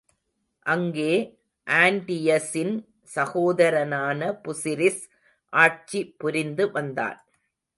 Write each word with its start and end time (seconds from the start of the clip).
அங்கே 0.65 1.11
ஆன்டியஸின் 1.67 2.73
சகோதரனான 3.15 4.31
புசிரிஸ் 4.41 5.03
ஆட்சி 5.53 6.01
புரிந்து 6.17 6.71
வந்தான். 6.71 7.19